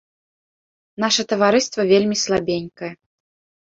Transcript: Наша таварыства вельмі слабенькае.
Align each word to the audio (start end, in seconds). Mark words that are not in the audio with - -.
Наша 1.05 1.27
таварыства 1.35 1.81
вельмі 1.95 2.15
слабенькае. 2.25 2.93